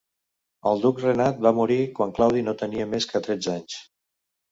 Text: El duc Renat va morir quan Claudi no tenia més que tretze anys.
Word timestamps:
El 0.69 0.79
duc 0.85 1.01
Renat 1.01 1.43
va 1.47 1.51
morir 1.57 1.77
quan 1.99 2.13
Claudi 2.19 2.41
no 2.47 2.55
tenia 2.63 2.89
més 2.95 3.07
que 3.13 3.23
tretze 3.29 3.53
anys. 3.53 3.77